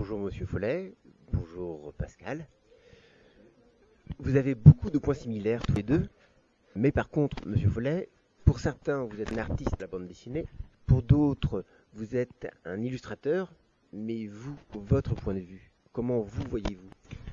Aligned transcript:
Bonjour 0.00 0.18
Monsieur 0.18 0.46
Follet, 0.46 0.94
bonjour 1.30 1.92
Pascal. 1.92 2.46
Vous 4.18 4.36
avez 4.36 4.54
beaucoup 4.54 4.88
de 4.88 4.96
points 4.96 5.12
similaires 5.12 5.62
tous 5.66 5.74
les 5.74 5.82
deux, 5.82 6.08
mais 6.74 6.90
par 6.90 7.10
contre, 7.10 7.36
Monsieur 7.44 7.68
Follet, 7.68 8.08
pour 8.46 8.60
certains, 8.60 9.04
vous 9.04 9.20
êtes 9.20 9.30
un 9.30 9.36
artiste 9.36 9.76
de 9.76 9.82
la 9.82 9.88
bande 9.88 10.08
dessinée, 10.08 10.46
pour 10.86 11.02
d'autres, 11.02 11.66
vous 11.92 12.16
êtes 12.16 12.48
un 12.64 12.80
illustrateur, 12.80 13.52
mais 13.92 14.26
vous, 14.26 14.56
votre 14.72 15.14
point 15.14 15.34
de 15.34 15.40
vue, 15.40 15.70
comment 15.92 16.20
vous 16.22 16.44
voyez-vous? 16.48 16.88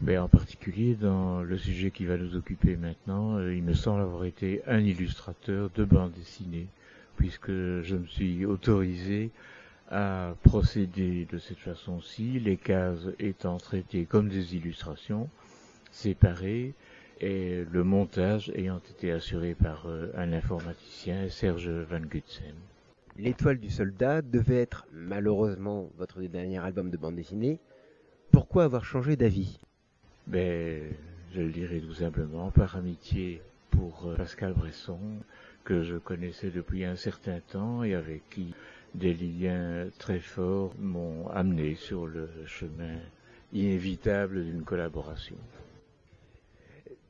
Ben, 0.00 0.20
En 0.20 0.28
particulier, 0.28 0.94
dans 0.94 1.42
le 1.42 1.58
sujet 1.58 1.90
qui 1.90 2.04
va 2.04 2.16
nous 2.16 2.36
occuper 2.36 2.76
maintenant, 2.76 3.38
euh, 3.38 3.56
il 3.56 3.64
me 3.64 3.74
semble 3.74 4.02
avoir 4.02 4.24
été 4.24 4.62
un 4.68 4.78
illustrateur 4.78 5.68
de 5.74 5.84
bande 5.84 6.12
dessinée, 6.12 6.68
puisque 7.16 7.50
je 7.50 7.96
me 7.96 8.06
suis 8.06 8.46
autorisé 8.46 9.32
à 9.92 10.34
procéder 10.42 11.26
de 11.30 11.38
cette 11.38 11.58
façon-ci, 11.58 12.40
les 12.40 12.56
cases 12.56 13.08
étant 13.18 13.58
traitées 13.58 14.06
comme 14.06 14.30
des 14.30 14.56
illustrations, 14.56 15.28
séparées, 15.90 16.72
et 17.20 17.64
le 17.70 17.84
montage 17.84 18.50
ayant 18.56 18.78
été 18.78 19.12
assuré 19.12 19.54
par 19.54 19.86
euh, 19.86 20.10
un 20.16 20.32
informaticien, 20.32 21.28
Serge 21.28 21.68
Van 21.68 22.00
Gutsen. 22.00 22.54
L'étoile 23.18 23.58
du 23.58 23.70
soldat 23.70 24.22
devait 24.22 24.62
être 24.62 24.86
malheureusement 24.92 25.90
votre 25.98 26.20
dernier 26.22 26.58
album 26.58 26.90
de 26.90 26.96
bande 26.96 27.14
dessinée. 27.14 27.60
Pourquoi 28.32 28.64
avoir 28.64 28.84
changé 28.84 29.14
d'avis? 29.14 29.60
Ben, 30.26 30.82
je 31.34 31.42
le 31.42 31.50
dirais 31.50 31.80
tout 31.80 31.94
simplement 31.94 32.50
par 32.50 32.76
amitié 32.76 33.42
pour 33.72 34.06
euh, 34.06 34.14
Pascal 34.14 34.52
Bresson, 34.52 35.00
que 35.64 35.82
je 35.82 35.96
connaissais 35.96 36.50
depuis 36.50 36.84
un 36.84 36.96
certain 36.96 37.40
temps 37.40 37.82
et 37.82 37.94
avec 37.94 38.28
qui 38.30 38.54
des 38.94 39.14
liens 39.14 39.88
très 39.98 40.20
forts 40.20 40.72
m'ont 40.78 41.28
amené 41.28 41.74
sur 41.74 42.06
le 42.06 42.28
chemin 42.46 42.98
inévitable 43.52 44.44
d'une 44.44 44.62
collaboration. 44.62 45.36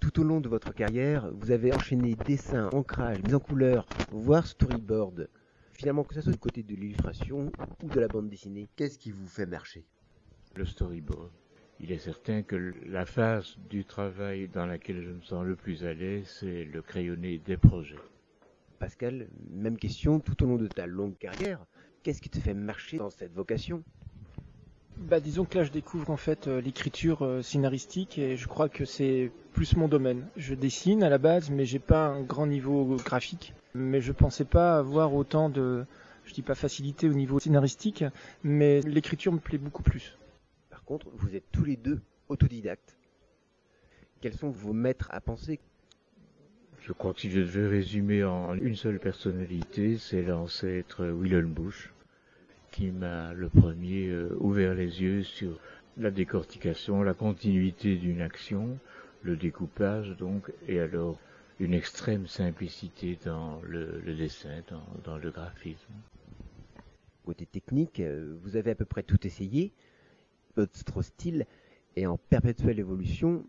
Tout 0.00 0.20
au 0.20 0.24
long 0.24 0.40
de 0.40 0.48
votre 0.48 0.72
carrière, 0.74 1.30
vous 1.32 1.50
avez 1.50 1.72
enchaîné 1.72 2.14
dessin, 2.26 2.68
ancrage, 2.72 3.22
mise 3.22 3.34
en 3.34 3.40
couleur, 3.40 3.86
voire 4.10 4.46
storyboard. 4.46 5.28
Finalement, 5.72 6.04
que 6.04 6.14
ce 6.14 6.22
soit 6.22 6.32
du 6.32 6.38
côté 6.38 6.62
de 6.62 6.74
l'illustration 6.74 7.50
ou 7.82 7.88
de 7.88 8.00
la 8.00 8.08
bande 8.08 8.28
dessinée, 8.28 8.68
qu'est-ce 8.76 8.98
qui 8.98 9.10
vous 9.10 9.28
fait 9.28 9.46
marcher? 9.46 9.84
Le 10.54 10.64
storyboard. 10.64 11.30
Il 11.78 11.92
est 11.92 11.98
certain 11.98 12.42
que 12.42 12.74
la 12.86 13.04
phase 13.04 13.56
du 13.68 13.84
travail 13.84 14.48
dans 14.48 14.64
laquelle 14.64 15.02
je 15.02 15.10
me 15.10 15.20
sens 15.20 15.44
le 15.44 15.56
plus 15.56 15.84
à 15.84 15.92
l'aise, 15.92 16.26
c'est 16.40 16.64
le 16.64 16.80
crayonné 16.80 17.38
des 17.38 17.58
projets. 17.58 17.98
Pascal, 18.78 19.28
même 19.50 19.76
question, 19.76 20.18
tout 20.18 20.42
au 20.42 20.46
long 20.46 20.56
de 20.56 20.68
ta 20.68 20.86
longue 20.86 21.18
carrière, 21.18 21.60
qu'est-ce 22.02 22.22
qui 22.22 22.30
te 22.30 22.38
fait 22.38 22.54
marcher 22.54 22.96
dans 22.96 23.10
cette 23.10 23.34
vocation? 23.34 23.82
Bah, 24.96 25.20
disons 25.20 25.44
que 25.44 25.58
là 25.58 25.64
je 25.64 25.70
découvre 25.70 26.08
en 26.08 26.16
fait 26.16 26.46
euh, 26.46 26.62
l'écriture 26.62 27.22
euh, 27.22 27.42
scénaristique 27.42 28.18
et 28.18 28.38
je 28.38 28.48
crois 28.48 28.70
que 28.70 28.86
c'est 28.86 29.30
plus 29.52 29.76
mon 29.76 29.88
domaine. 29.88 30.26
Je 30.38 30.54
dessine 30.54 31.02
à 31.02 31.10
la 31.10 31.18
base 31.18 31.50
mais 31.50 31.66
j'ai 31.66 31.78
pas 31.78 32.06
un 32.06 32.22
grand 32.22 32.46
niveau 32.46 32.96
graphique. 33.04 33.52
Mais 33.74 34.00
je 34.00 34.12
pensais 34.12 34.46
pas 34.46 34.78
avoir 34.78 35.12
autant 35.12 35.50
de, 35.50 35.84
je 36.24 36.32
dis 36.32 36.40
pas 36.40 36.54
facilité 36.54 37.10
au 37.10 37.12
niveau 37.12 37.38
scénaristique, 37.38 38.04
mais 38.42 38.80
l'écriture 38.80 39.32
me 39.32 39.38
plaît 39.38 39.58
beaucoup 39.58 39.82
plus. 39.82 40.16
Contre, 40.86 41.10
vous 41.14 41.34
êtes 41.34 41.50
tous 41.50 41.64
les 41.64 41.76
deux 41.76 42.00
autodidactes. 42.28 42.96
Quels 44.20 44.34
sont 44.34 44.50
vos 44.50 44.72
maîtres 44.72 45.08
à 45.10 45.20
penser? 45.20 45.58
Je 46.80 46.92
crois 46.92 47.12
que 47.12 47.20
si 47.20 47.30
je 47.30 47.40
devais 47.40 47.66
résumer 47.66 48.22
en 48.22 48.54
une 48.54 48.76
seule 48.76 49.00
personnalité, 49.00 49.98
c'est 49.98 50.22
l'ancêtre 50.22 51.04
Willem 51.04 51.52
Bush 51.52 51.92
qui 52.70 52.92
m'a 52.92 53.32
le 53.32 53.48
premier 53.48 54.08
euh, 54.08 54.36
ouvert 54.38 54.74
les 54.74 55.02
yeux 55.02 55.22
sur 55.22 55.58
la 55.96 56.10
décortication, 56.10 57.02
la 57.02 57.14
continuité 57.14 57.96
d'une 57.96 58.20
action, 58.20 58.78
le 59.22 59.36
découpage 59.36 60.16
donc, 60.16 60.52
et 60.68 60.78
alors 60.78 61.18
une 61.58 61.74
extrême 61.74 62.26
simplicité 62.26 63.18
dans 63.24 63.60
le, 63.62 64.02
dessin, 64.14 64.62
dans, 65.04 65.16
le 65.16 65.30
graphisme. 65.30 65.94
Côté 67.24 67.46
technique, 67.46 67.98
euh, 67.98 68.36
vous 68.42 68.56
avez 68.56 68.72
à 68.72 68.74
peu 68.74 68.84
près 68.84 69.02
tout 69.02 69.26
essayé. 69.26 69.72
Votre 70.56 71.02
style 71.02 71.46
est 71.96 72.06
en 72.06 72.16
perpétuelle 72.16 72.78
évolution. 72.78 73.44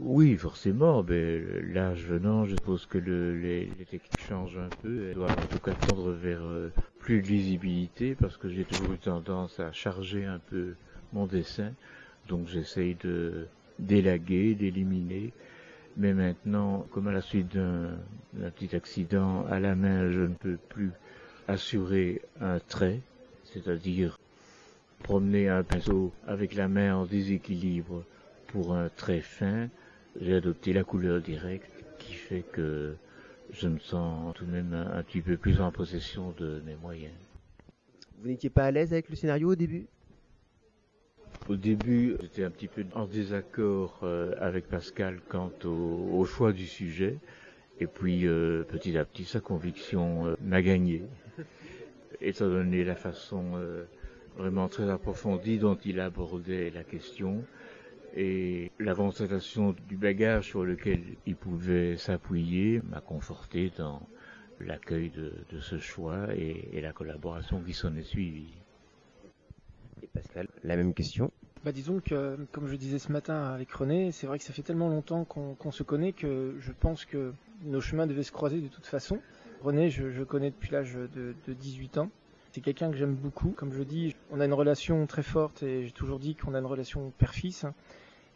Oui, 0.00 0.36
forcément. 0.36 1.02
Mais 1.02 1.40
l'âge 1.62 2.04
venant, 2.04 2.46
je 2.46 2.56
suppose 2.56 2.86
que 2.86 2.98
les, 2.98 3.68
techniques 3.90 4.20
changent 4.28 4.58
un 4.58 4.68
peu. 4.82 5.08
Elles 5.08 5.14
doivent 5.14 5.30
en 5.30 5.46
tout 5.46 5.58
cas 5.58 5.72
tendre 5.86 6.10
vers 6.10 6.42
euh, 6.42 6.72
plus 6.98 7.22
de 7.22 7.26
visibilité 7.26 8.14
parce 8.14 8.36
que 8.36 8.48
j'ai 8.48 8.64
toujours 8.64 8.92
eu 8.92 8.98
tendance 8.98 9.60
à 9.60 9.72
charger 9.72 10.24
un 10.24 10.38
peu 10.38 10.74
mon 11.12 11.26
dessin. 11.26 11.72
Donc 12.28 12.48
j'essaye 12.48 12.96
de 12.96 13.46
d'élaguer, 13.78 14.54
d'éliminer. 14.54 15.32
Mais 15.96 16.12
maintenant, 16.12 16.86
comme 16.92 17.08
à 17.08 17.12
la 17.12 17.20
suite 17.20 17.54
d'un 17.54 17.98
petit 18.50 18.76
accident 18.76 19.46
à 19.46 19.58
la 19.58 19.74
main, 19.74 20.10
je 20.10 20.20
ne 20.20 20.34
peux 20.34 20.56
plus 20.68 20.92
assurer 21.48 22.22
un 22.40 22.58
trait, 22.60 23.00
c'est-à-dire 23.44 24.18
promener 25.02 25.48
un 25.48 25.62
pinceau 25.62 26.12
avec 26.26 26.54
la 26.54 26.68
main 26.68 26.94
en 26.94 27.06
déséquilibre 27.06 28.04
pour 28.48 28.74
un 28.74 28.88
trait 28.88 29.20
fin. 29.20 29.68
J'ai 30.20 30.34
adopté 30.34 30.72
la 30.72 30.84
couleur 30.84 31.20
directe 31.20 31.70
qui 31.98 32.14
fait 32.14 32.44
que 32.52 32.94
je 33.52 33.68
me 33.68 33.78
sens 33.78 34.34
tout 34.34 34.44
de 34.44 34.50
même 34.50 34.72
un, 34.72 35.02
petit 35.02 35.20
peu 35.20 35.36
plus 35.36 35.60
en 35.60 35.70
possession 35.72 36.34
de 36.38 36.62
mes 36.66 36.76
moyens. 36.76 37.14
Vous 38.20 38.28
n'étiez 38.28 38.50
pas 38.50 38.64
à 38.64 38.70
l'aise 38.70 38.92
avec 38.92 39.08
le 39.08 39.16
scénario 39.16 39.50
au 39.50 39.54
début? 39.56 39.86
Au 41.48 41.56
début, 41.56 42.16
j'étais 42.20 42.44
un 42.44 42.50
petit 42.50 42.68
peu 42.68 42.84
en 42.94 43.06
désaccord 43.06 44.00
euh, 44.02 44.34
avec 44.38 44.68
Pascal 44.68 45.20
quant 45.28 45.50
au, 45.64 46.24
choix 46.24 46.52
du 46.52 46.66
sujet. 46.66 47.16
Et 47.80 47.86
puis, 47.86 48.26
euh, 48.26 48.62
petit 48.62 48.96
à 48.98 49.04
petit, 49.04 49.24
sa 49.24 49.40
conviction 49.40 50.26
euh, 50.26 50.34
m'a 50.42 50.60
gagné. 50.60 51.02
Étant 52.20 52.48
donné 52.48 52.84
la 52.84 52.94
façon 52.94 53.54
vraiment 54.36 54.68
très 54.68 54.88
approfondie 54.88 55.58
dont 55.58 55.76
il 55.84 56.00
abordait 56.00 56.70
la 56.70 56.84
question, 56.84 57.44
et 58.14 58.72
la 58.78 58.92
ventilation 58.92 59.74
du 59.88 59.96
bagage 59.96 60.48
sur 60.48 60.64
lequel 60.64 61.00
il 61.26 61.36
pouvait 61.36 61.96
s'appuyer 61.96 62.82
m'a 62.90 63.00
conforté 63.00 63.70
dans 63.76 64.02
l'accueil 64.60 65.10
de, 65.10 65.60
ce 65.60 65.78
choix 65.78 66.34
et, 66.34 66.80
la 66.80 66.92
collaboration 66.92 67.62
qui 67.62 67.72
s'en 67.72 67.94
est 67.96 68.02
suivie. 68.02 68.52
Et 70.02 70.06
Pascal, 70.08 70.48
la 70.64 70.76
même 70.76 70.92
question? 70.94 71.30
Bah 71.64 71.72
disons 71.72 72.00
que, 72.00 72.38
comme 72.52 72.66
je 72.66 72.76
disais 72.76 72.98
ce 72.98 73.12
matin 73.12 73.52
avec 73.52 73.70
René, 73.70 74.12
c'est 74.12 74.26
vrai 74.26 74.38
que 74.38 74.44
ça 74.44 74.52
fait 74.52 74.62
tellement 74.62 74.88
longtemps 74.88 75.24
qu'on 75.24 75.70
se 75.70 75.82
connaît 75.82 76.12
que 76.12 76.56
je 76.58 76.72
pense 76.72 77.04
que 77.04 77.32
nos 77.62 77.82
chemins 77.82 78.06
devaient 78.06 78.22
se 78.22 78.32
croiser 78.32 78.60
de 78.60 78.68
toute 78.68 78.86
façon. 78.86 79.20
René, 79.62 79.90
je, 79.90 80.10
je 80.10 80.22
connais 80.22 80.50
depuis 80.50 80.70
l'âge 80.70 80.94
de, 80.94 81.34
de 81.46 81.52
18 81.52 81.98
ans. 81.98 82.10
C'est 82.52 82.60
quelqu'un 82.60 82.90
que 82.90 82.96
j'aime 82.96 83.14
beaucoup. 83.14 83.50
Comme 83.50 83.72
je 83.72 83.82
dis, 83.82 84.16
on 84.30 84.40
a 84.40 84.44
une 84.44 84.54
relation 84.54 85.06
très 85.06 85.22
forte 85.22 85.62
et 85.62 85.84
j'ai 85.84 85.92
toujours 85.92 86.18
dit 86.18 86.34
qu'on 86.34 86.54
a 86.54 86.58
une 86.58 86.66
relation 86.66 87.12
père-fils. 87.16 87.64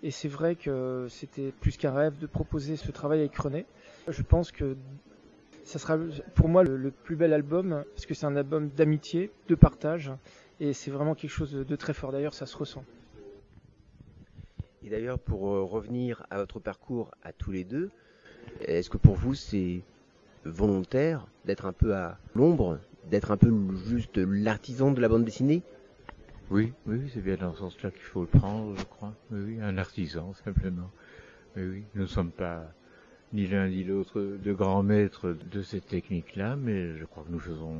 Et 0.04 0.10
c'est 0.10 0.28
vrai 0.28 0.54
que 0.54 1.06
c'était 1.10 1.50
plus 1.50 1.76
qu'un 1.76 1.92
rêve 1.92 2.18
de 2.18 2.26
proposer 2.26 2.76
ce 2.76 2.92
travail 2.92 3.20
avec 3.20 3.36
René. 3.36 3.66
Je 4.06 4.22
pense 4.22 4.52
que 4.52 4.76
ça 5.64 5.78
sera 5.78 5.98
pour 6.34 6.48
moi 6.48 6.62
le, 6.62 6.90
plus 6.90 7.16
bel 7.16 7.32
album 7.32 7.84
parce 7.94 8.06
que 8.06 8.14
c'est 8.14 8.26
un 8.26 8.36
album 8.36 8.68
d'amitié, 8.68 9.32
de 9.48 9.54
partage 9.54 10.12
et 10.60 10.74
c'est 10.74 10.90
vraiment 10.90 11.14
quelque 11.14 11.30
chose 11.30 11.52
de 11.52 11.76
très 11.76 11.94
fort. 11.94 12.12
D'ailleurs, 12.12 12.34
ça 12.34 12.46
se 12.46 12.56
ressent. 12.56 12.84
Et 14.84 14.90
d'ailleurs, 14.90 15.18
pour 15.18 15.48
euh, 15.48 15.62
revenir 15.64 16.26
à 16.30 16.36
votre 16.36 16.60
parcours 16.60 17.10
à 17.22 17.32
tous 17.32 17.50
les 17.50 17.64
deux, 17.64 17.90
est-ce 18.60 18.90
que 18.90 18.98
pour 18.98 19.14
vous 19.14 19.34
c'est 19.34 19.80
volontaire 20.44 21.26
d'être 21.46 21.64
un 21.64 21.72
peu 21.72 21.94
à 21.94 22.18
l'ombre 22.34 22.78
d'être 23.10 23.30
un 23.30 23.36
peu 23.36 23.52
juste 23.86 24.16
l'artisan 24.16 24.90
de 24.90 25.00
la 25.00 25.08
bande 25.08 25.24
dessinée 25.24 25.62
Oui, 26.50 26.72
oui, 26.86 27.10
c'est 27.12 27.20
bien 27.22 27.36
dans 27.36 27.52
ce 27.52 27.60
sens-là 27.60 27.90
qu'il 27.90 28.02
faut 28.02 28.22
le 28.22 28.38
prendre, 28.38 28.76
je 28.76 28.84
crois. 28.84 29.14
Oui, 29.30 29.40
oui, 29.46 29.58
un 29.60 29.78
artisan 29.78 30.32
simplement. 30.44 30.90
Oui, 31.56 31.62
oui, 31.64 31.84
nous 31.94 32.02
ne 32.02 32.06
sommes 32.08 32.30
pas 32.30 32.72
ni 33.32 33.46
l'un 33.48 33.68
ni 33.68 33.82
l'autre 33.82 34.20
de 34.20 34.52
grands 34.52 34.82
maîtres 34.82 35.36
de 35.50 35.62
cette 35.62 35.86
technique-là, 35.86 36.56
mais 36.56 36.96
je 36.96 37.04
crois 37.04 37.24
que 37.24 37.32
nous 37.32 37.40
faisons 37.40 37.76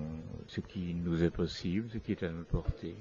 ce 0.48 0.60
qui 0.60 0.94
nous 0.94 1.22
est 1.22 1.30
possible, 1.30 1.88
ce 1.92 1.98
qui 1.98 2.12
est 2.12 2.22
à 2.24 2.28
notre 2.30 2.48
portée. 2.48 2.96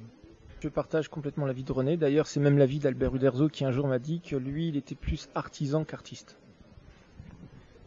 Je 0.61 0.69
partage 0.69 1.09
complètement 1.09 1.45
l'avis 1.45 1.63
de 1.63 1.71
René. 1.71 1.97
D'ailleurs, 1.97 2.27
c'est 2.27 2.39
même 2.39 2.57
l'avis 2.57 2.79
d'Albert 2.79 3.15
Uderzo 3.15 3.49
qui 3.49 3.65
un 3.65 3.71
jour 3.71 3.87
m'a 3.87 3.99
dit 3.99 4.21
que 4.21 4.35
lui, 4.35 4.69
il 4.69 4.77
était 4.77 4.95
plus 4.95 5.27
artisan 5.35 5.83
qu'artiste. 5.83 6.37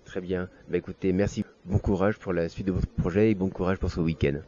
Très 0.05 0.21
bien. 0.21 0.49
Bah 0.69 0.77
écoutez, 0.77 1.13
merci. 1.13 1.45
Bon 1.67 1.79
courage 1.79 2.17
pour 2.19 2.33
la 2.33 2.49
suite 2.49 2.69
de 2.69 2.71
votre 2.71 2.87
projet 2.87 3.33
et 3.33 3.35
bon 3.35 3.51
courage 3.51 3.79
pour 3.79 3.91
ce 3.91 3.99
week-end. 3.99 4.39